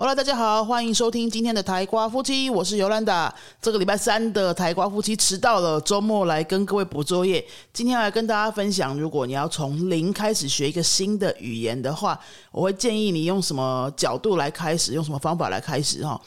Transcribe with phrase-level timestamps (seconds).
[0.00, 3.34] 好了，大家好，欢迎收听今天的台瓜夫妻，我是尤兰达。
[3.60, 7.44] 这个礼拜三的台瓜夫妻迟到了，周末来跟各位补作业。
[7.72, 12.16] 今天来跟大家分享，如果你要从零开始学一个新的语言的话，
[12.52, 16.20] 我会建议你用什么角度来开始，用什么方法来开始哈。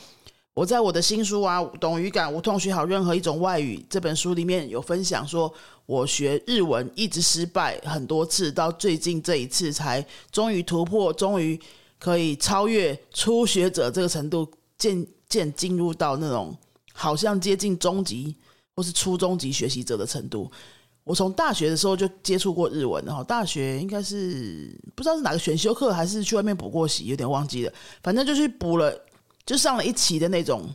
[0.54, 5.50] 我在我的新书啊，《懂语感无痛学好任何一种外语》这本书里面有分享，说
[5.86, 11.58] 我学日文一直失败很多次，到最近这一次才终于突破，终于。
[12.02, 16.58] 可以超越初学者这个程度，渐渐进入到那种
[16.92, 18.36] 好像接近中级
[18.76, 20.52] 或是初中级学习者的程度。
[21.04, 27.74] 我从大学的时候就接触过日文，然后大学应该是不知道是哪个选修课，还是去外面补过习，有点忘记了。
[28.02, 29.00] 反正就去补了，
[29.46, 30.68] 就上了一期的那种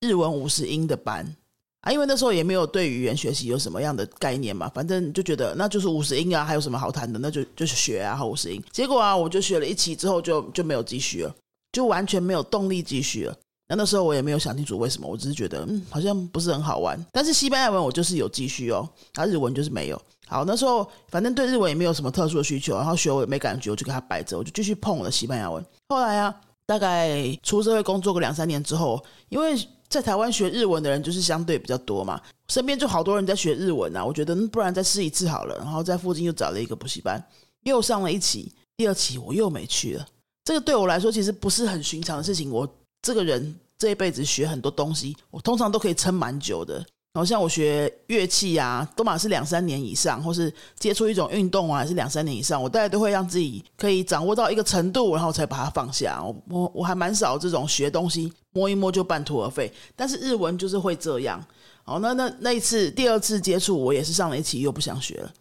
[0.00, 1.36] 日文五十音的班。
[1.80, 7.18] 啊，因为那时候也没有对语言学习有什么样的概念嘛，反正就觉得那就是五十音啊，还有什么好谈的？
[7.18, 8.62] 那就就是学啊，五十音。
[8.72, 11.34] 结果啊，我就学了一期之后，就就没有继续了，
[11.72, 13.34] 就完全没有动力继续了。
[13.70, 16.98] 那那时候我也没有想清楚为什么，我只是觉得嗯，好像不是很好玩。
[17.12, 20.02] 但是西班牙文我就是有继续哦，啊，日文就是没有。
[20.26, 25.64] 好，那时候反正对日文也没有什么特殊的需求，然后学我也没感觉，我就给他摆着，我就继续碰我的西班牙文。
[25.90, 26.34] 后来啊，
[26.66, 29.54] 大概出社会工作个两三年之后，因为
[29.88, 34.04] 在台湾学日文的人就是相对比较多嘛，身边就好多人在学日文啊。
[34.04, 37.22] 我觉得不然再试一次好了，然后在附近又找了一个补习班，
[37.62, 40.06] 又上了一期，第二期我又没去了。
[40.44, 42.50] 这个对我来说其实不是很寻常的事情。
[42.50, 42.68] 我
[43.02, 46.84] 这个人这一辈子学很多东西，我通常都可以撑蛮久的。
[47.18, 56.22] 好像我学乐器啊，都嘛是两三年以上，或是接触一种运动啊，还是两三年以上，我大概都会让自己可以掌握到一个程度，然后才把它放下。
[56.22, 61.44] 我我我还蛮少这种学东西摸一摸就半途而废，但是日文就是会这样。
[61.86, 65.32] 哦，那那那一次第二次接触，我也是上了一期又不想学了。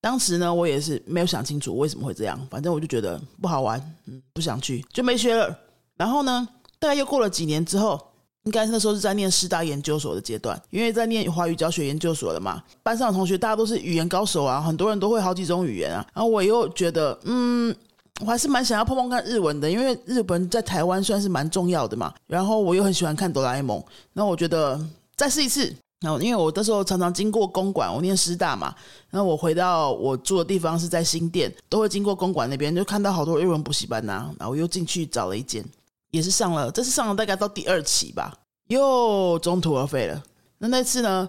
[0.00, 5.54] 当时呢，我也是没有想清楚为什么会这样，反正我就觉得不好玩，嗯，不想去就没学了。
[5.98, 8.00] 然后呢，大概又过了几年之后。
[8.46, 16.06] 应该那时候是在念师大研究所的阶段，因为在念华语教学研究所的嘛，班上的同学大家都是语言高手啊，很多人都会好几种语言啊。
[16.14, 17.74] 然后我又觉得，嗯，
[18.20, 22.14] 我还是蛮想要碰碰看日文的，因为日本在台湾算是蛮重要的嘛。
[22.28, 24.80] 然后我又很喜欢看哆啦 A 梦，那我觉得
[25.16, 25.74] 再试一次。
[26.00, 28.72] 然后因为我那时候常常经过公馆，我念师大嘛，
[29.10, 34.30] 然后我回到我住的地方是在新店，都会经过公馆那边，就看到好多日文补习班呐。
[34.38, 35.64] 然后我又进去找了一间。
[36.10, 38.32] 也是上了，这次上了大概到第二期吧，
[38.68, 40.22] 又中途而废了。
[40.58, 41.28] 那那次呢，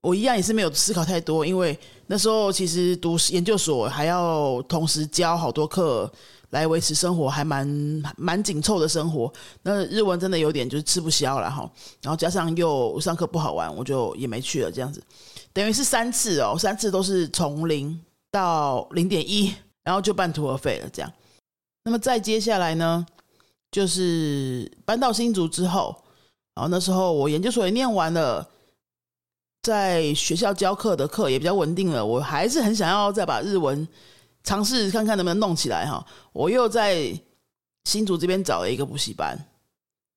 [0.00, 6.10] 我一样也是没有思考太多，因为那时候其实读研究所还要同时教好多课
[6.50, 7.66] 来维持生活，还蛮
[8.16, 9.32] 蛮紧凑的生活。
[9.62, 11.68] 那日文真的有点就是吃不消了哈。
[12.02, 14.70] 然后加上又上课不好玩，我就也没去了。
[14.70, 15.02] 这样子，
[15.52, 17.98] 等于是三次哦，三次都是从零
[18.30, 20.88] 到零点一，然后就半途而废了。
[20.92, 21.10] 这样，
[21.84, 23.06] 那么再接下来呢？
[23.72, 25.96] 就是搬到新竹之后，
[26.54, 28.46] 然后那时候我研究所也念完了，
[29.62, 33.88] 在学校教课的课也比较稳定了，我还是很想要再把日文
[34.44, 36.06] 尝试看看能不能弄起来哈。
[36.34, 37.18] 我又在
[37.84, 39.38] 新竹这边找了一个补习班，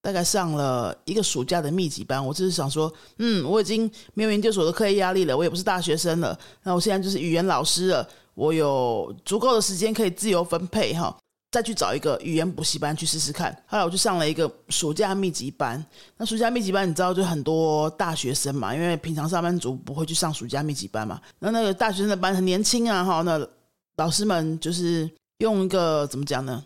[0.02, 2.24] 大概上了一个暑假的密集班。
[2.24, 11.16] 我只是想说，嗯，我已经没有研究所的课业压力了，我也不是大学生了，那我现在就是语言老师了，我有足够的时间可以自由分配哈。
[11.50, 13.50] 再去找一个语言补习班去试试看。
[13.66, 15.82] 后来我就上了一个暑假密集班。
[16.16, 21.20] 那暑假密集班你知道，就很多大学生嘛，因为平常上班族不会去上暑假密集班嘛。
[21.38, 23.48] 那那个大学生的班很年轻啊，哈，那
[23.96, 26.62] 老师们就是用一个怎么讲呢？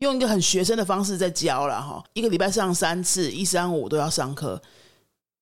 [0.00, 2.04] 用一个很学生的方式在教了哈。
[2.12, 4.60] 一个礼拜上三次，一三五都要上课，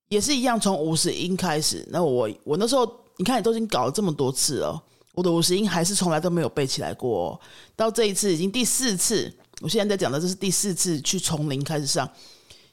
[0.08, 1.84] 也是一样从五十音开始。
[1.90, 4.82] 那我我那时候你看，你都已经搞了这么多次了。
[5.16, 7.40] 我的五十音还是从来都没有背起来过，
[7.74, 9.32] 到这一次已经第四次。
[9.62, 12.06] 我现在在讲的这是第四次去从零开始上，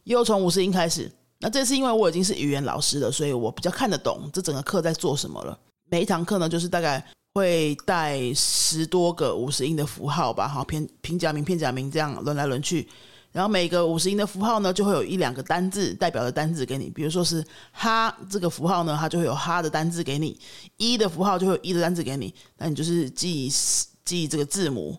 [0.04, 1.10] 又从五十音开始。
[1.40, 5.58] 那这次因为我已经是语言老师了，所以我比较看得懂这整个课在做什么了。
[5.90, 7.02] 每一堂课呢，就是大概
[7.34, 12.90] 会带十多个五十音的符号吧，好，偏平假名、片假名这样轮来轮去。
[13.34, 20.38] 然后每个五十音的符号呢，就会有一两个单字代表的单字给你，比如说是哈这个符号呢，它就会有哈的单字给你；
[20.78, 22.32] 一的符号就会有一的单字给你。
[22.58, 23.52] 那你就是记
[24.06, 24.96] 记这个字母，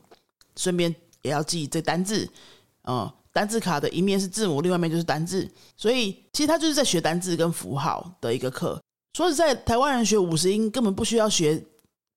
[0.57, 0.93] 顺便
[1.23, 2.29] 也要记这单字。
[2.89, 5.49] 嗯，单字卡的一面是字母，另外一面就是单字。
[5.77, 8.83] 所以其实它就是在学单字跟符号的一个课。
[9.17, 11.65] 说实在，台湾人学五十音根本不需要学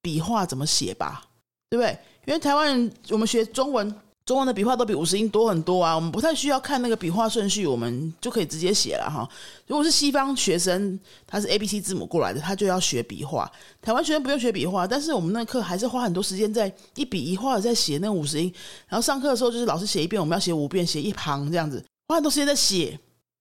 [0.01, 1.25] 笔画怎么写吧，
[1.69, 1.95] 对不对？
[2.25, 3.95] 因为台湾人我们学中文。
[4.27, 9.25] 中文的笔画都比五十音多很多啊，我们不太需要看那个笔画顺序，我们就可以直接写了哈。
[9.68, 13.50] 如果是西方学生，他是 A B C 字母过来的，他就要学笔画。
[13.81, 18.53] 台湾学生不用学笔画，但是我们那课还是花很多时间在一笔一画的在写那五十音。
[18.89, 23.00] 然后上课的时候就是老师写一遍，我们要写五遍，写一行这样子，花很多时间在写，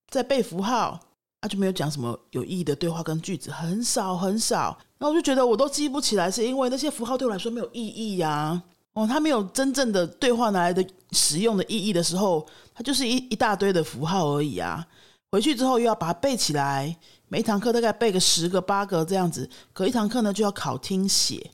[0.08, 1.00] 在背符号，
[1.40, 4.78] 他就没有讲什么有意义的对话跟句子，很少很少。
[5.00, 8.62] 那我就觉得我都记不起来，是因为那些符号对我来说没有意义呀。
[8.96, 10.82] 哦，他没有真正的对话拿来的
[11.12, 14.86] 实用的意义的时候，它就是一一大堆的符号而已啊。
[15.30, 16.96] 回去之后又要把它背起来，
[17.28, 21.50] 每一堂课大概背个十个八个这样子，隔一堂课呢就要考听写，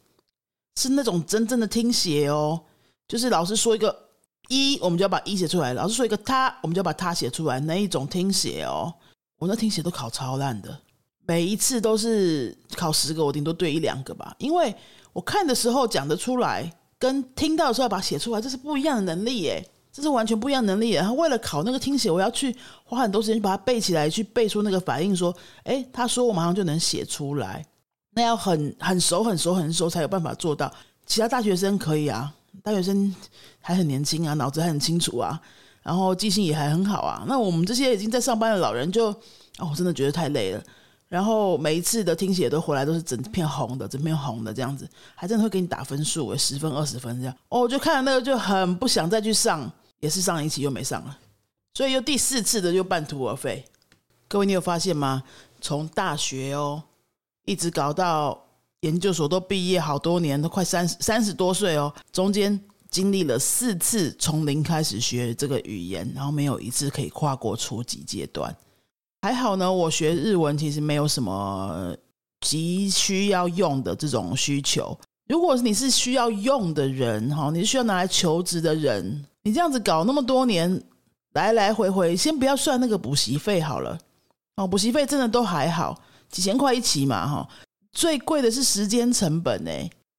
[0.77, 2.63] 是那种真正的听写哦。
[3.09, 4.11] 就是老师说一个
[4.47, 7.59] 一，我们就要把一写出来；老师说一个他，我们就要把他写出来。
[7.59, 8.95] 那一种听写哦，
[9.41, 10.79] 我那听写都考超烂的，
[11.27, 14.73] 每一次都是考十个，我顶多对一两个吧，因为
[15.13, 16.73] 我看的时候讲得出来。
[17.03, 20.91] 跟听到的时候要把它写出来，这是不一样的能力耶，这是完全不一样能力。
[20.91, 22.55] 然后为了考那个听写，我要去
[22.85, 25.17] 花很多时间去把它背起来，去背出那个反应。
[25.17, 25.35] 说，
[25.65, 27.67] 哎，他说我马上就能写出来，
[28.15, 30.73] 那要很很熟、很熟、很熟才有办法做到。
[31.05, 32.33] 其他大学生可以啊，
[32.63, 33.13] 大学生
[33.61, 35.41] 还很年轻啊，脑子还很清楚啊，
[35.83, 37.25] 然后记性也还很好啊。
[37.27, 39.07] 那我们这些已经在上班的老人，就
[39.59, 40.63] 哦，我真的觉得太累了。
[41.13, 47.37] 然后每一次的听写都回来都是整片红的，整片红的这样子，还真的会给你打分数诶，十分二十分这样。
[47.51, 49.71] 哦，就看了那个就很不想再去上，
[50.01, 51.19] 也是上一期又没上了，
[51.75, 53.63] 所以又第四次的就半途而废。
[54.27, 55.23] 各位你有发现吗？
[55.61, 56.83] 从大学哦，
[57.45, 58.43] 一直搞到
[58.81, 68.57] 研究所都毕业好多年，都快三十三十多岁哦，中间经历了四次从零开始学这个语言，然后没有一次可以跨过初级阶段。
[69.23, 71.97] 还好呢，我学日文其实没有什么
[72.41, 74.99] 急需要用的这种需求。
[75.29, 80.83] 如果你是需要用的人哈，你是需要拿来求职的人，你这样子搞那么多年，
[81.35, 83.97] 来来回回，先不要算那个补习费好了。
[84.57, 85.97] 哦，补习费真的都还好，
[86.29, 87.49] 几千块一起嘛哈。
[87.93, 89.71] 最贵的是时间成本呢。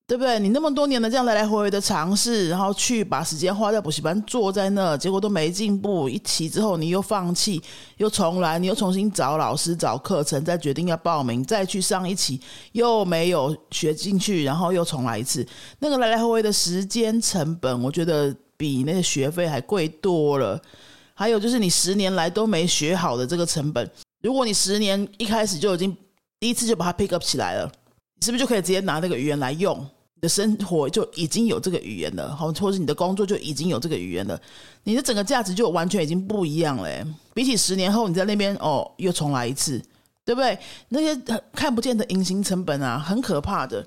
[0.06, 0.38] 对不对？
[0.38, 6.10] 你那么多年的这样来来回回的尝试，然后去把时间花在补习班，坐在那，结果都没进步。
[6.10, 7.62] 一起之后，你又放弃，
[7.98, 12.40] 又重来，你又重新找老师、找课程，再决定要报名，再去上一期，
[12.74, 15.48] 又没有学进去，然后又重来一次。
[15.80, 20.62] 那个来来回回的时间成本，我觉得比那个学费还贵多了。
[21.16, 23.90] 还有就是你十年来都没学好的这个成本，
[24.22, 25.96] 如果你十年一开始就已经
[26.40, 27.72] 第一次就把它 pick up 起来了。
[28.24, 29.78] 是不是就可以直接拿那个语言来用？
[30.16, 34.40] 你的生活就已经有这个语言了，好，或者你的工作就已经有这个语言了，
[34.86, 36.90] 你的整个价值就完全已经不一样了。
[37.34, 39.78] 比起十年后你在那边哦，又重来一次，
[40.24, 40.58] 对不对？
[40.88, 41.22] 那些
[41.52, 43.86] 看不见的隐形成本啊，很可怕的。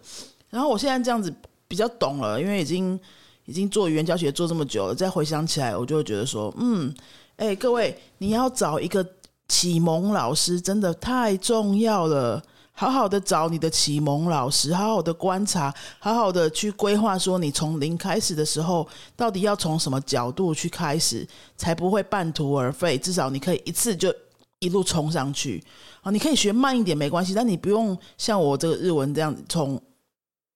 [0.50, 1.32] 然后我现在这样子
[1.66, 3.00] 比较懂了，因为已经
[3.46, 6.94] 已经做语言教学做这么久了，再回想起来，我就会觉得说，嗯，
[7.36, 9.02] 哎，各位，你要找一个
[9.48, 12.42] 启蒙老师，真的太重要了。
[12.78, 18.87] 好好的找你的启蒙老师，好好的观察，好好的去规划，说你从零开始的时候，
[19.17, 21.26] 到底要从什么角度去开始，
[21.56, 22.99] 才不会半途而废。
[22.99, 24.14] 至少你可以一次就
[24.58, 25.64] 一路冲上去。
[26.02, 29.81] 啊，你可以学慢一点没关系，但你不用像我这个日文这样，从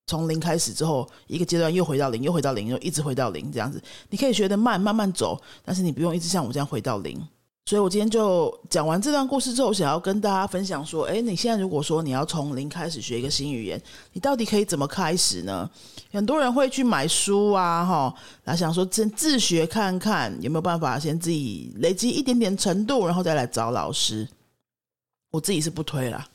[0.07, 3.83] 从零开始之后，一个阶段又回到零，又回到零，又一直回到零这样子。
[4.11, 7.19] 你可以学的慢，慢慢走，但是你不用一直像我这样回到零。
[7.71, 13.81] 所以，我今天就讲完这段故事之后，想要跟大家分享说：，哎，你现在如果说你要从零开始学一个新语言，
[14.13, 15.71] 你到底可以怎么开始呢？
[16.11, 24.27] 很多人会去买书啊，哈，来想说先自学看看有没有办法先自己累积一点点程度，然后再来找老师。
[25.31, 26.27] 我自己是不推啦，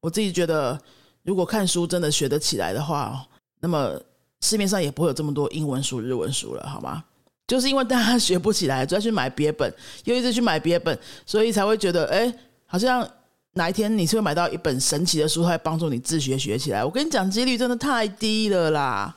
[0.00, 0.76] 我自己觉得，
[1.22, 3.24] 如果看书真的学得起来的话，
[3.60, 3.92] 那么
[4.40, 7.04] 市面上也不会有这么多英文书、日文书了，好吗？
[7.46, 9.72] 就是因为大家学不起来，就要去买别本，
[10.04, 12.32] 又一直去买别本，所以才会觉得，哎，
[12.66, 13.08] 好像
[13.52, 16.84] 哪一天你是会买到一本神奇的书，它会帮助你自学学起来。
[16.84, 19.16] 我跟你讲，几率真的太低了啦！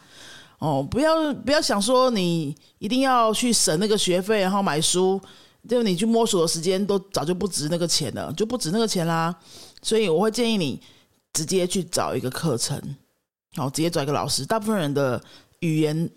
[0.60, 5.20] 哦，不要不要想说你一定要去省那个学费，然后买书，
[5.68, 9.36] 就你去摸索的时间都早就不值那个钱了，就不值那个钱啦。
[9.82, 10.80] 所以我会建议你
[11.34, 12.80] 直接去找一个课程，
[13.56, 14.46] 好，直接找一个老师。
[14.46, 15.20] 大部分人的
[15.62, 16.08] 语言。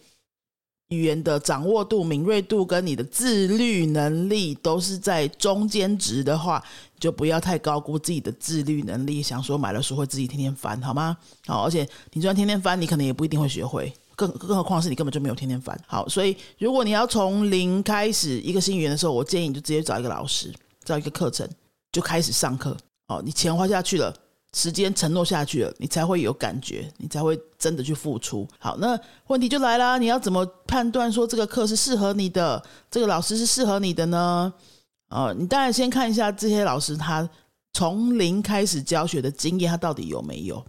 [0.92, 6.62] 语言的掌握度、敏锐度跟你的自律能力都是在中间值的话，
[7.00, 9.22] 就不要太高估自己的自律能力。
[9.22, 11.16] 想说买了书会自己天天翻，好吗？
[11.46, 13.92] 好，而且你就算天天翻，你可能也不一定会学会。
[14.14, 15.76] 更更何况是你根本就没有天天翻。
[15.86, 20.52] 好，所以如果你要从零开始一个新语言的时候，我建议你就直接找一个老师，
[20.84, 21.48] 找一个课程
[21.90, 22.76] 就开始上课。
[23.08, 24.14] 哦，你钱花下去了，
[24.54, 28.48] 时间承诺下去了，你才会有感觉，你才会真的去付出。
[28.58, 34.52] 好，那问题就来啦，你要怎么判断说这个课是适合你的，这个老师是适合你的呢？
[35.10, 37.28] 哦，你当然先看一下这些老师他
[37.72, 40.64] 从零开始教学的经验，他到底有没有？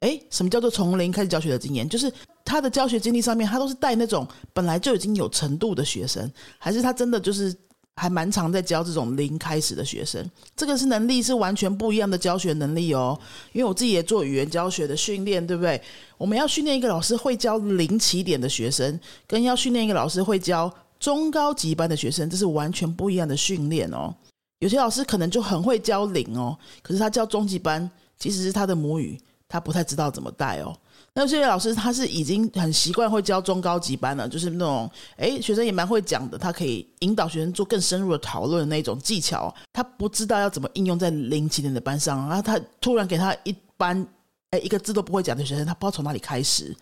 [0.00, 1.86] 诶，什么叫做从零开始教学的经验？
[1.86, 2.10] 就是
[2.46, 7.54] 他的教学经历上面，他都是带那种本来就已经有程度的学生，还是他真的就是？
[7.98, 10.24] 还蛮常在教这种零开始的学生，
[10.56, 13.18] 这个是能力是完全不一样的教学能力哦。
[13.52, 15.80] 因为我自己也做语言教学的训练，对不对？
[16.16, 24.14] 我们要训练一个老师会教零起点的学生，跟要训练一个老师会教中高级班的学生，这是完全不一样的训练哦。
[24.60, 30.76] 有些老师可能就很会教零哦，可是他教中级班，其实是他的母语，他不太知道怎么带哦。
[31.14, 39.52] 那这些老师他是已经很习惯会教中高级班了，就是那种哎学生也蛮会讲的，他可以引导学生做更深入的讨论的那种技巧。
[39.72, 44.06] 他不知道要怎么应用在零起点的班上，然后他突然给他一班
[44.50, 46.76] 哎一个字都不会讲的学生，他不知道从哪里开始。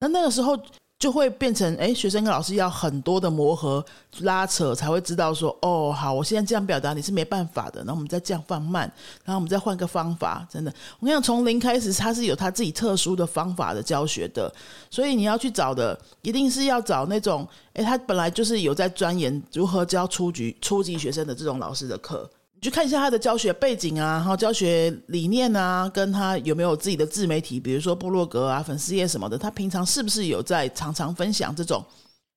[0.00, 0.58] 那那个时候。
[0.98, 3.84] 就会变成，哎，学生跟老师要很多的磨合、
[4.22, 8.82] 拉扯，才会知道说，哦，好，我现在这样表达你是没办法的，然后我们再这样放慢，
[9.24, 10.44] 然后我们再换个方法。
[10.50, 14.52] 真的，我跟你讲，从零开始，他是有他自己特殊的方法的教学的，
[14.90, 22.28] 所以你要去找的，一定是要找那种，哎，他本来就是有在钻研如何教初级、初级学生的这种老师的课。
[22.60, 29.38] 你去看一下他的教学背景啊，然后教学理念啊，跟他有没有自己的自媒体，比如说部落格啊、粉丝页什么的。
[29.38, 31.84] 他平常是不是有在常常分享这种？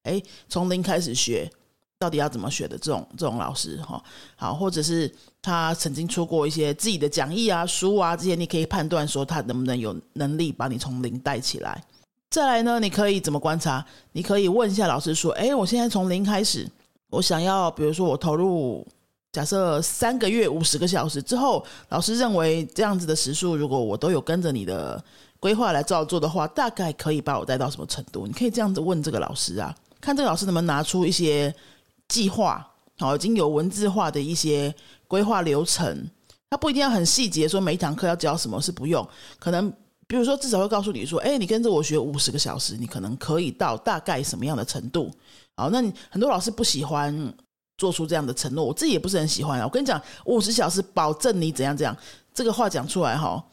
[0.03, 1.49] 哎，从零开始学，
[1.97, 3.99] 到底要怎么学的这种这种老师哈？
[4.35, 5.11] 好，或者是
[5.41, 11.83] 他曾经出过一些自己的讲义啊、书啊这些，你可以判断说他能不能有能力把你从零带起来。
[12.29, 13.83] 再来呢，你可以怎么观察？
[14.11, 16.69] 你可以问一下老师说：“哎，我现在从零开始，
[17.09, 18.87] 我想要，比如说我投入。”
[19.31, 25.01] 假设三个月五十个小时之后，老师认为这样子的时数，如果我都有跟着你的
[25.39, 28.27] 规划来照做的话，大概可以把我带到什么程度？
[28.27, 31.53] 你可以这样子问这个老师啊，看这个老师能不能拿出一些
[32.09, 32.69] 计划，
[32.99, 34.73] 好，已经有文字化的一些
[35.07, 36.05] 规划流程。
[36.49, 39.07] 他不一定要很细节，说每一堂课要教什么是不用，
[39.39, 39.71] 可能
[40.07, 45.09] 比如说至少会告诉你说，哎，你跟着我学五十个小时，你可能可以到大概什么样的程度？
[45.55, 47.33] 好，那你很多老师不喜欢。
[47.81, 49.65] 做出这样的承诺，我自己也不是很喜欢啊。
[49.65, 51.97] 我跟你讲，五十小时保证你怎样怎样，
[52.31, 53.43] 这个话讲出来哈，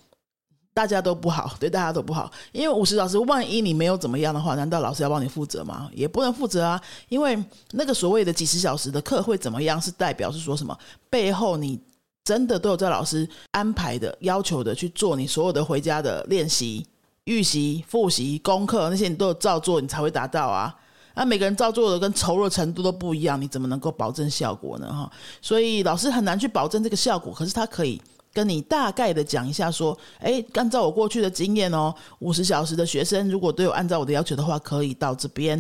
[0.75, 2.31] 大家都不好，对大家都不好。
[2.53, 5.89] 因为五十小时，万一你没有怎么样的话，难道老师要帮你负责吗？
[5.95, 6.79] 也不能负责啊。
[7.09, 10.79] 因为那个所谓的几十小时的课会怎么样，是代表是说什么？
[11.09, 11.81] 背后你
[12.23, 16.87] 真的都有在老师安排的要求的去做你所有的回家的练习、
[17.25, 20.77] 预习、复习、功课那些，你都有照做，你才会达到啊。
[21.19, 24.87] 那每个人照做的跟投入的程度都不一样，你怎么能够保证效果呢？
[24.87, 25.11] 哈，
[25.43, 27.35] 所以老师很难去保证这个效果。
[27.35, 28.01] 可是他可以
[28.33, 35.59] 跟你大概的讲一下，说，哎，按照我过去的经验哦，五十小时的学生如果都有按照我的要求的话，可以到这边；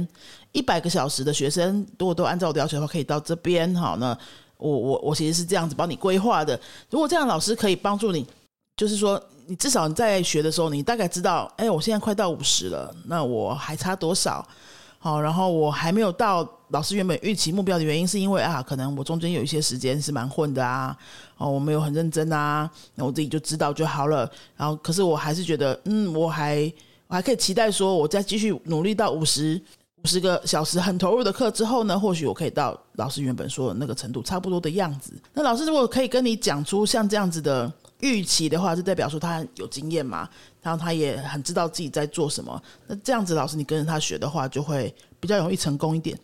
[0.52, 3.74] 一百个小时的学生如果都按照我的要求的话，可以到这边。
[3.74, 4.16] 好，那
[4.58, 6.58] 我我我其实是这样子帮你规划的。
[6.88, 8.24] 如果这样，老师可以帮助你，
[8.76, 14.46] 就是说，你至少你在学的时候，你大概知道，哎，我现在快到五十了，那我还差多少？
[15.00, 20.96] 好，然后我还没有到老师原本预期目标的原因，是因为啊，可能我中间有一些时间是蛮混的啊，
[21.36, 24.28] 哦，我没有很认真啊，那我自己就知道就好了。
[24.56, 26.72] 然后，可是我还是觉得，嗯，我还
[27.06, 29.60] 我还可以期待说，我再继续努力到五十
[30.02, 35.12] 五十个小时很投入的课之后呢，或许我可以到老师原本说的那个程度差不多的样子。
[35.32, 37.72] 那老师如果可以跟你讲出像这样子的。
[38.00, 40.28] 预期的话，就代表说他有经验嘛，
[40.62, 42.62] 然后他也很知道自己在做什么。
[42.86, 46.18] 那这样子，老师你跟着他学的话，就会比较容易成功一点。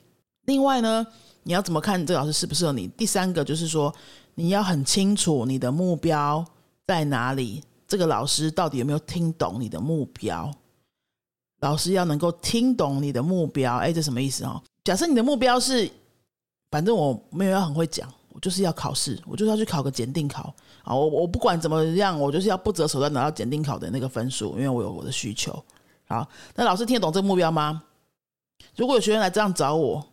[0.45, 1.07] 另外呢，
[1.43, 2.87] 你要怎么看这个老师适不适合你？
[2.89, 3.93] 第三个就是说，
[4.35, 6.45] 你要很清楚你的目标
[6.87, 10.53] 在哪里，这个老师到底有没有听懂你的目标？
[11.61, 13.77] 老师要能够听懂你的目标。
[13.79, 14.63] 哎，这什么意思哦？
[14.85, 15.91] 假设你的目标是，
[16.71, 18.13] 反正我没有要很会讲。
[18.45, 20.95] 就是要考试，我就是要去考个检定考啊！
[20.95, 25.51] 我我不管怎么样，我就是要不择手段拿到检定考的那个分数，因为我有我的需求。
[26.07, 27.85] 好，那老师听得懂这个目标吗？
[28.77, 30.07] 如果有学员来这样找我。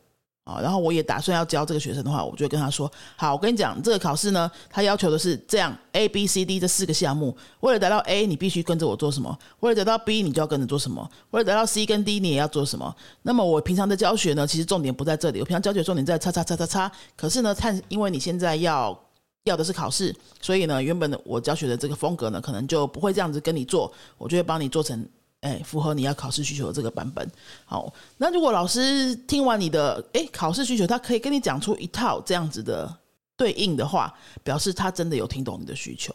[0.44, 7.36] 啊，然后我也打算要教这个学生的话，我就会跟他说：好，我跟你讲，这个考试呢，他要求的是这样 A、B、C、D 这四个项目。
[7.60, 9.38] 为了达到 A，你必须跟着我做什么？
[9.60, 11.08] 为了得到 B，你就要跟着做什么？
[11.30, 12.96] 为了得到 C 跟 D，你也要做什么？
[13.22, 15.40] 那么我平常的教学呢，其实重点不在这里。
[15.40, 16.92] 我平常教学重点在叉叉叉叉叉。
[17.16, 19.00] 可是呢，看因为你现在要
[19.44, 25.08] 要的是考试，所以呢，原本的我教学的这个风格呢，可能就不会这样子跟你做，我就会帮你做成。
[25.42, 27.30] 哎，符合你要考试需求的这个版本。
[27.66, 32.92] 好，那如果老师听完你的哎考试需求，他可以跟你讲出一套这样子的
[33.36, 36.14] 对应的话，表示他真的有听懂你的需求。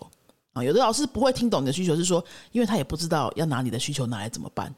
[0.53, 0.65] 啊。
[0.65, 4.73] 有的老师不会听懂你的需求，是说，因为他也不知道要拿你的需求拿来怎么办。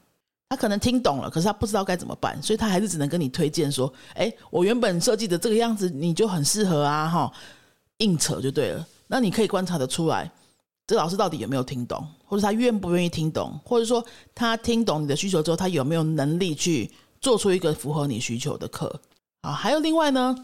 [0.50, 7.30] 他可能听懂了，可是他不知道该怎么办，所以他还是只能跟你推荐说：“哎，我原本设计的这个样子，你就很适合啊，哈，
[7.98, 10.30] 硬扯就对了。”那你可以观察得出来，
[10.88, 14.02] 这老师到底有没有听懂，或者他愿不愿意听懂，或者说
[14.34, 16.90] 他听懂你的需求之后，他有没有能力去
[17.20, 18.98] 做出一个符合你需求的课
[19.42, 19.52] 啊？
[19.52, 20.34] 还有另外呢，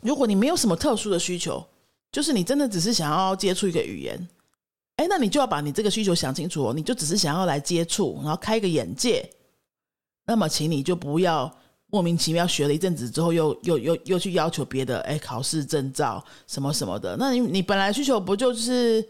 [0.00, 1.66] 如果你没有什么特殊的需求，
[2.12, 4.28] 就是你真的只是想要接触一个语言。
[4.98, 6.72] 哎，那你就要把你这个需求想清楚哦。
[6.72, 9.28] 你就只是想要来接触，然后开个眼界。
[10.26, 11.52] 那么，请你就不要
[11.88, 17.16] 莫名其妙学了一阵子之后，又又又又去要求别的，哎，考试证照什么什么的。
[17.18, 19.04] 那你你本来需求不就是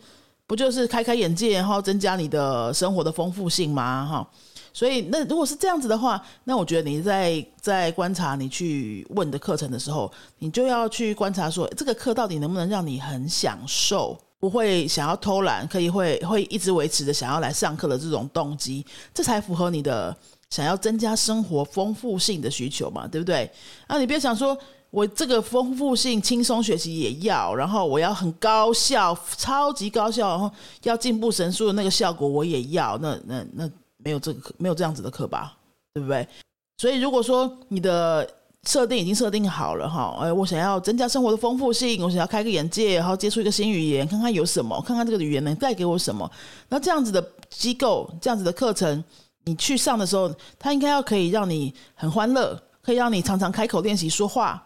[0.53, 4.07] 不就是开开眼界，然后增加你的生活的丰富性吗？
[4.07, 4.29] 哈，
[4.71, 14.19] 所以那如果是这样子的话，那我觉得你在在观察你去问的课程的时候，你就要去观察说，这个课到底能不能让你很享受。
[14.39, 20.15] 不会想要偷懒，可以会会一直维持着想要来上课的这种动机，这才符合你的
[20.51, 23.51] 想要增加生活丰富性的需求嘛，对不对？
[23.87, 24.59] 啊，你别想说
[24.93, 30.49] 我这个丰富性、轻松学习也要，然后我要很高效、超级高效，然后
[30.85, 35.57] 要进步神速的那个效果我也要，那那那没有这个课没有这样子的课吧，
[35.93, 36.29] 对不对？
[36.77, 38.29] 所以如果说你的。
[38.69, 46.31] 设定已经设定好了哈，哎，我想要增加生活的丰富性，我想要开个眼界，然后接触一个新语言，看看有什么，看看这个语言能带给我什么。
[46.69, 47.21] 那这样子的
[47.51, 49.03] 机构，这样子的课程，
[49.43, 54.65] 你去上的时候，它应该要可以让你很欢乐，可以让你常常开口练习说话，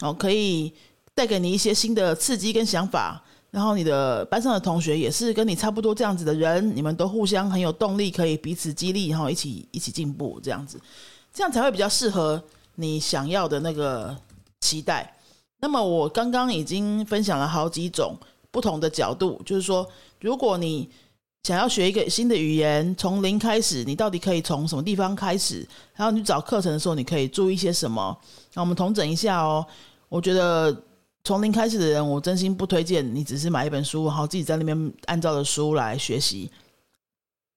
[0.00, 0.72] 哦，可以
[1.14, 3.22] 带给你一些新的刺激跟想法。
[3.50, 10.80] 然后你的班上的同学也是跟你差不多这样子的人，你们都互相很有动力，可以彼此激励，然后一起一起进步，这样子，
[11.32, 12.42] 这样才会比较适合。
[12.74, 14.16] 你想要的那个
[14.58, 15.14] 期待，
[15.60, 18.16] 那么我刚刚已经分享了好几种
[18.50, 19.88] 不同的角度，就是说，
[20.20, 20.90] 如果你
[21.44, 25.64] 想要学一个新的语言，从零开始，你到底可以从什么地方开始？
[25.94, 28.18] 然后你找课程的时候，你可以注意些什么？
[28.54, 29.64] 那我们统整一下哦。
[30.08, 30.76] 我觉得
[31.22, 36.50] 从零开始的人，我真心不推荐你只是买一本书，然后自己在那边按照的书来学习，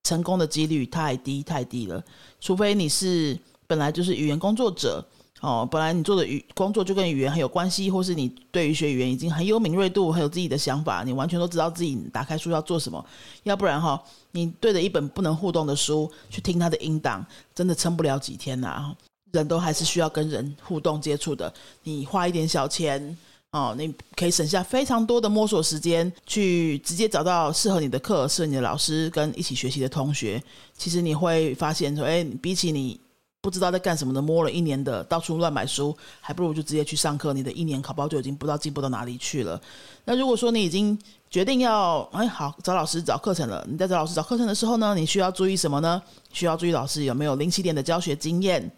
[0.03, 2.03] 成功的几率太低太低了，
[2.39, 3.37] 除非你是。
[3.69, 5.05] 本来就是语言工作者
[5.39, 13.05] 哦，本来你做的语工作就跟语言很有关系，或是你对于学语言已经很有敏锐度，很有自己的想法，你完全都知道自己打开书要做什么。
[13.43, 17.23] 要不然哈，你对着一本不能互动的书去听它的音档，
[17.53, 18.91] 真的撑不了几天呐。
[19.31, 21.53] 人都还是需要跟人互动接触的。
[21.83, 23.15] 你花一点小钱
[23.51, 30.41] 哦，你可以省下非常多的摸索时间，去直接找到适合你的课，适合你的老师跟一起学习的同学。
[30.75, 32.99] 其实你会发现说，哎，比起你。
[33.47, 37.31] 不知道在干什么的，摸了一年的，到处乱买书，还不如就直接去上课。
[37.31, 39.57] 你的一年考包就已经不知道进步到哪里去了。
[40.03, 46.01] 那如果说你已经决定要，哎，好找老师找课程了，你在找老师找课程的时候呢，你需要注意什么呢？
[46.33, 48.69] 需要注意老师有没有零起点的教学经验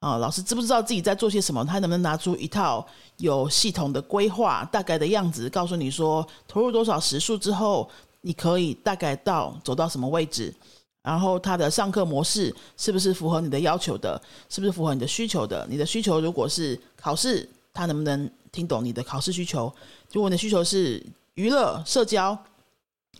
[0.00, 0.18] 啊？
[0.18, 1.64] 老师知不知道自己在做些什么？
[1.64, 7.88] 他能不能拿出一套有系统的规划，大概的样子，告诉你说投入多少时数之后，
[8.20, 10.54] 你可以大概到走到什么位置？
[11.02, 14.20] 然后他的上课模式是不是符合你的要求的？
[14.48, 15.66] 是不是符合你的需求的？
[15.70, 19.72] 你的需求如果是考试，他能不能听懂你的考试需求？
[20.12, 21.02] 如果你的需求是
[21.34, 22.36] 娱乐社交，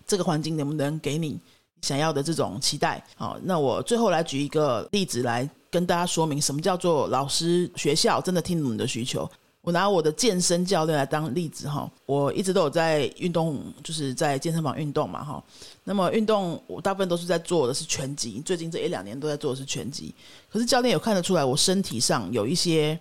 [0.06, 1.38] 这个环境能不能给你
[1.82, 3.02] 想要的这种期待？
[3.16, 9.30] 好，那我最后来举一个例子来跟大家说明，什么叫做老师学校真的听懂你的需求。
[9.62, 15.42] 我拿我的健身教练来当例子哈，我一直都有在运动，就是在健身房运动嘛哈。
[15.84, 20.14] 那么运动我大部分都是在做的是拳击，最近这一两年都在做的是拳击。
[20.48, 22.98] 可是教练有看得出来，我身体上有一些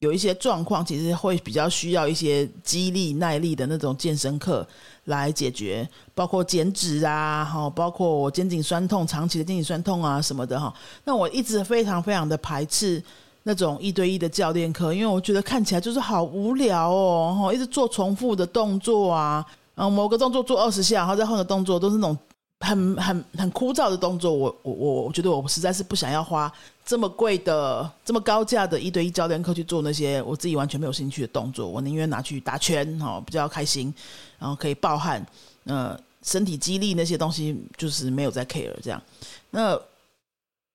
[0.00, 4.66] 有一些状况，其实会比较需要一些肌力耐力的那种健身课
[5.04, 10.74] 来解决，包括减脂啊，哈，包括我肩颈酸痛、长期的肩颈酸痛啊什么的哈。
[11.04, 13.02] 那我一直非常非常的排斥。
[13.46, 22.18] 那种一对一的教练课，因为我觉得看起来就是好无聊哦，哈，一直做重复的动作啊，然后某个动作做二十下，然后再换个动作，都是那种
[22.60, 24.32] 很很很枯燥的动作。
[24.32, 26.50] 我我我我觉得我实在是不想要花
[26.86, 31.68] 这么贵的、这么高价的一对一教练课去做那些我自己完全没有兴趣的动作。
[31.68, 33.92] 我宁愿拿去打拳，哈，比较开心，
[34.38, 35.22] 然后可以暴汗，
[35.64, 39.02] 呃，身体肌力那些东西就是没有在 care 这样。
[39.50, 39.78] 那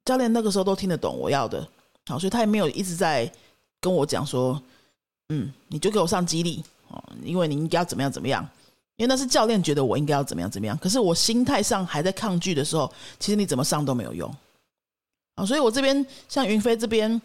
[0.05, 1.67] 教练那个时候都听得懂我要的。
[2.10, 3.32] 好，所以他也没有一直在
[3.80, 4.60] 跟我讲说，
[5.30, 8.43] 嗯，你就给我上激励哦，因为你应该要怎么样怎么样，
[8.95, 10.76] 因为那是教练觉得我应该要怎么样怎么样。
[10.80, 14.36] 可是我心态上还在抗拒的时候，其实你怎么上都没有用。
[15.36, 17.22] 啊，所以我这边像云飞这边，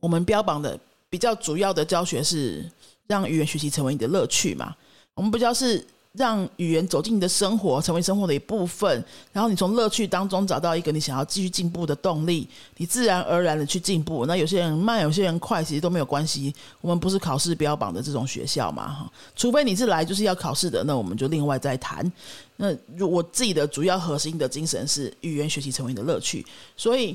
[0.00, 0.76] 我们标榜的
[1.08, 2.68] 比较主要的教学是
[3.06, 4.74] 让语言学习成为你的乐趣嘛。
[5.14, 12.48] 我们比较是让语言走进你的生活，成为生活的一部分，然后你从乐趣当中找到一个你想要继续进步的动力，
[12.78, 14.24] 你自然而然的去进步。
[14.24, 16.54] 那有些人慢，有些人快，其实都没有关系。
[16.80, 22.10] 我们不是考试标榜的这种学校嘛，哈，除非你是来就是要考试的，那我们就另外再谈。
[22.56, 27.14] 那如我自己的主要核心的精神是语言学习成为你的乐趣，所以，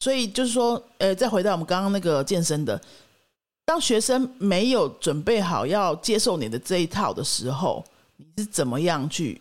[0.00, 2.80] 所以就是说，呃，再回到我们刚刚那个健身的，
[3.66, 7.84] 当学生没有准备好要接受你的这一套的时候。
[8.36, 9.40] 你是怎么样去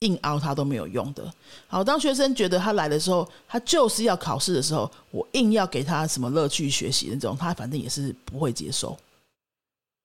[0.00, 1.32] 硬凹他都没有用的。
[1.66, 8.96] 好，当学生觉得他来的时候，他就是要考试的时候，我硬要给他什么乐趣学习那种，他反正也是不会接受，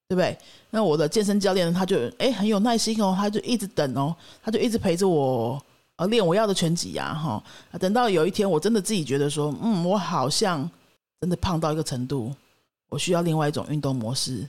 [0.08, 0.36] 对不对？
[0.72, 5.64] 那我的健身教练他就哎很有耐心哦，他就一直等哦，他就一直陪着我
[5.98, 7.44] 呃练我要的拳击呀哈。
[7.80, 10.68] 等到有一天我真的自己觉得说，嗯，我好像
[11.22, 12.34] 真的胖到一个程度，
[12.90, 14.44] 我需要另外一种运动模式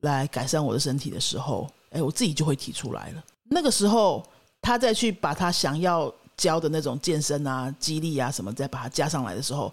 [0.00, 1.70] 来改善我的身体的时候。
[1.92, 3.22] 哎，我自己就会提出来了。
[3.44, 4.26] 那个时候，
[4.60, 9.72] 他再去把他想要教的那种健身啊、激励啊什么，再把它加上来的时候，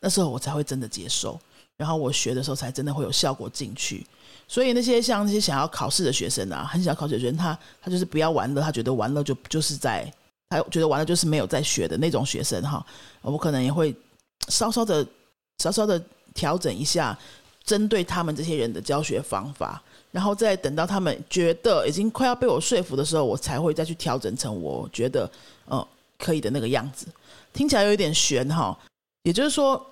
[0.00, 1.38] 那时候我才会真的接受。
[1.76, 4.04] 然后我学的时候，才真的会有效果进去。
[4.48, 10.10] 所以那些像那些想要考试的学生啊，很想考试的学生，他他就是不要玩乐，他觉得玩乐就就是在，
[10.48, 12.84] 他觉得玩乐就是没有在学的那种学生哈。
[13.20, 13.94] 我可能也会
[14.48, 15.06] 稍稍的、
[15.58, 16.02] 稍稍的
[16.34, 17.16] 调整一下，
[17.62, 19.82] 针对他们这些人的教学方法。
[20.10, 25.30] 然后再等到他们觉得已经快要被我说服的时候，我才会再去调整成我觉得
[25.70, 25.86] 嗯
[26.18, 27.06] 可以的那个样子。
[27.52, 28.76] 听起来有一点悬哈，
[29.22, 29.84] 也就是说，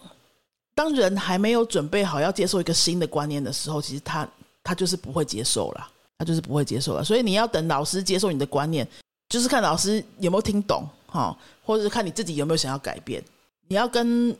[0.75, 4.29] 当人还没有准备好要接受一个新的观念的时候，其实他
[4.63, 7.05] 他就是不会接受了，他就是不会接受了。
[7.05, 8.87] 所以你要等老师接受你的观念，
[9.29, 13.23] 就是看老师有没有听懂哈，或者是看你自己有没有想要改变。
[13.69, 14.37] 你要跟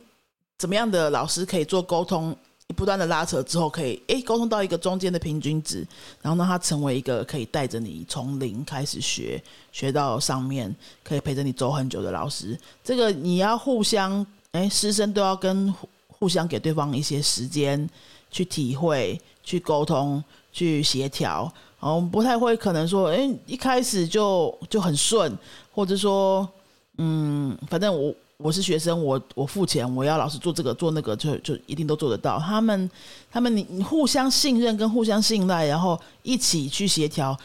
[0.57, 2.35] 怎么样的老师可以做沟通？
[2.69, 5.87] 你不断的拉扯之后，可以诶沟通到一个中间的平均值，
[6.21, 12.59] 然后让他成为一个可以带着你从零开始学，学到上面可以陪着你走很久的老师。
[12.83, 15.73] 这个你要互相诶师生都要跟
[16.09, 17.89] 互相给对方一些时间
[18.29, 21.49] 去体会、去沟通、去协调。
[21.79, 25.33] 我们不太会可能说诶一开始就就很顺，
[25.71, 26.45] 或者说
[26.97, 28.13] 嗯反正我。
[28.43, 32.37] 我是学生，我我付钱，我要老师做这个做那个，就就一定都做得到。
[32.37, 32.89] 他们
[33.31, 37.35] 他们你你互相信任跟互相信赖，然后一起去协调，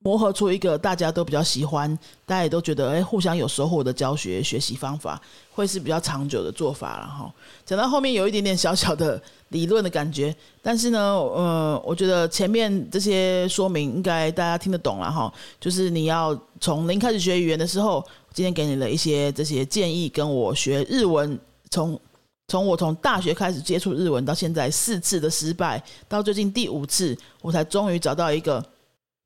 [0.00, 7.32] 磨合出一个大家都比较喜欢，大家也都觉得哎互相有收获的教学学习方法，会是比较长久的做法了哈。
[7.66, 15.32] 讲到后面有一点点小小的理论的感觉，但是呢，呃，我觉得前面这些说明应该大家听得懂了哈。
[15.60, 18.04] 就是你要从零开始学语言的时候。
[18.30, 21.36] 今天给你了一些这些建议，跟我学日文，
[21.70, 21.98] 从
[22.46, 28.64] 从我从大学开始接触日文到现在四次的失败，到最近第五次，我才终于找到一个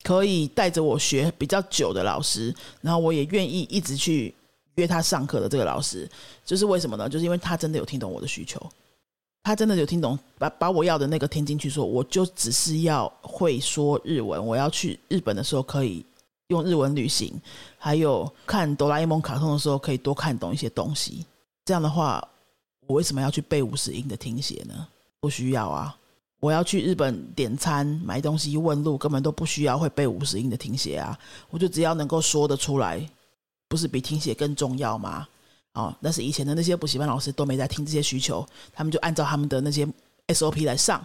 [0.02, 4.34] 可以带着我学比较久的老师，然后我也愿意一直去
[4.74, 6.08] 约他上课的这个老师，
[6.44, 7.08] 就是为什么呢？
[7.08, 8.60] 就是因为他真的有听懂我的需求，
[9.42, 16.04] 他真的有听懂，把把我要的那个听进去，说我就只是要会说日文，我要去日本的时候可以。
[16.48, 17.32] 用日文旅行，
[17.78, 21.24] 还有看哆啦 A 梦卡通的时候，可以多看懂一些东西。
[21.64, 22.22] 这样的话，
[22.86, 24.86] 我为什么要去背五十音的听写呢？
[25.18, 25.96] 不需要啊！
[26.42, 31.16] 我要去日本点餐、买东西、问路，根本都不需要会背五十音的听写啊！
[31.50, 33.09] 我就只要能够说得出来，
[33.68, 35.24] 不是比听写更重要吗？
[35.74, 39.87] 哦，但是以前的那些补习班老师都没在听这些需求，他们就按照他们的那些
[40.26, 41.00] SOP 来上。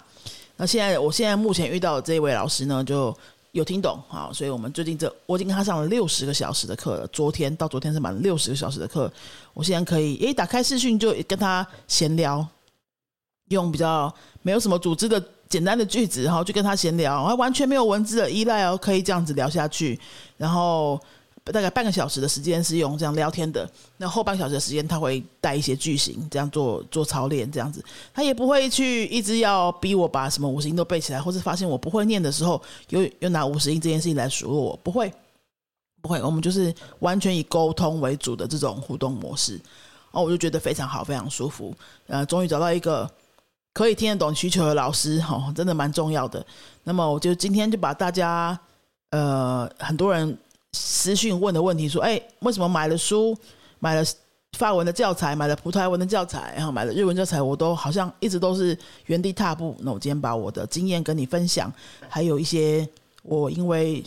[0.55, 3.15] 那现在，我现在目前遇到的这位老师呢，就。
[3.53, 7.07] 有听懂啊，所以我们最近这我已经跟他上了六十个小时的课了。
[7.07, 9.11] 昨天到昨天是满六十个小时的课，
[9.53, 12.45] 我现在可以诶打开视讯就跟他闲聊，
[13.47, 14.13] 用比较
[14.47, 19.99] 没有什么组织的简单的句子，然后就跟他闲聊，完全没有文字的依赖哦，可以这样子聊下去，
[20.37, 20.99] 然后。
[21.49, 27.81] 大概半个小时的时间是用这样聊天的，那后半小时的时间他会带一些句型，这样做做操练，这样子
[28.13, 35.09] 他也不会去一直要逼我把什么五十音都背起来，或是发现我不会念的时候，又又拿五十音这件事情来数落我，不会，
[36.01, 39.57] 不会，我们就是完全以沟通为主的这种互动模式，
[40.11, 41.73] 哦，我就觉得非常好，非常舒服，
[42.07, 43.09] 呃，终于找到一个
[43.77, 46.43] 可以听得懂需求的老师，哈，真的蛮重要的。
[46.83, 48.59] 那么我就今天就把大家，
[49.11, 50.35] 呃，很多人。
[50.73, 53.35] 私讯问的问题说：“哎，为什么买了书，
[53.79, 54.03] 买了
[54.57, 59.75] 法文的教材，买了葡萄牙文的教材，然后买了日文教材，我都好像一直都是原地踏步。
[59.79, 61.71] 那我今天把我的经验跟你分享，
[62.09, 62.87] 还有一些
[63.23, 64.03] 我因为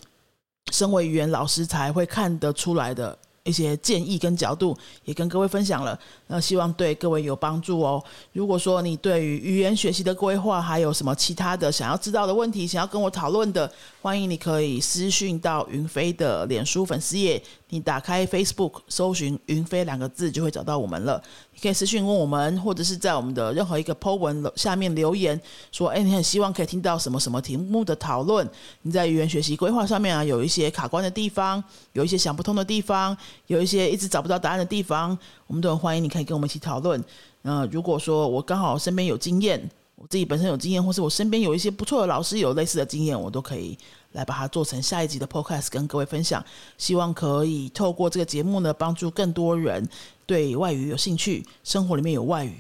[0.71, 5.99] 身为语言老师才会看得出来的一些建议跟角度，也跟各位分享了。
[6.27, 8.03] 那希望对各位有帮助哦。
[8.33, 13.71] 如果说你对于语言学习的规划，还有什么其他的想要知道的问题，想要跟我讨论的，
[14.03, 17.43] 欢迎你可以私讯到云飞的脸书粉丝页。
[17.71, 21.23] 你打开 Facebook 搜寻“云飞”两个字，就会找到我们了。
[21.55, 25.41] 你可以私讯问我们，或者是在我们的任何一个 po 文下面留言，
[25.73, 28.49] 说：“哎，你很希望可以听到什么什么题目的讨论？
[28.83, 37.03] 你在语言学习规划上面啊，有一些卡关的地方，有一些想不通的地方，有一些一直找不到答案的地方，我们都很欢迎你可以跟我们一起讨论。
[37.43, 39.63] 那如果说我刚好身边有经验，
[39.95, 43.79] 我自己本身有经验，或是我身边有一些不错的老师有类似的经验，我都可以。”
[44.13, 46.45] 来把它做成下一集的 podcast 跟各位分享，
[46.79, 49.89] 希望可以透过这个节目呢，帮助更多人
[50.27, 52.55] 对外语有兴趣，生活里面有外语，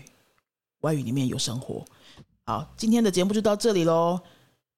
[0.80, 1.84] 外语里面有生活。
[2.44, 4.20] 好，今天的节目就到这里喽。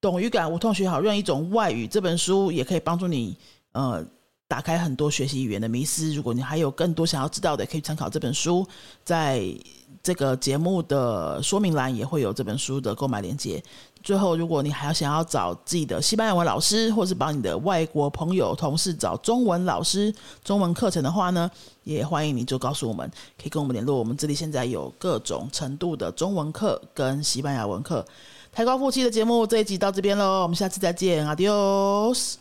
[0.01, 3.37] 懂语感无痛学好任一种外语这本书也可以帮助你，
[3.71, 4.05] 呃，
[4.53, 6.13] 打开很多学习语言的迷思。
[6.13, 8.67] 如果你还有更多想要知道的，可以参考这本书，
[9.03, 9.43] 在
[10.03, 13.65] 这个节目的说明栏也会有这本书的购买链接。
[14.03, 21.51] 最后，如果你还要想要找自己的西班牙文老师，或是帮你的外国朋友、同事找中文老师、中文课程的话呢，
[21.85, 23.97] 也欢迎你就告诉我们，可以跟我们联络。
[23.99, 28.05] 我们这里现在有各种程度的中文课跟西班牙文课。
[28.53, 32.35] 台高夫妻的节目这一集到这边喽，我们下次再见，Adios。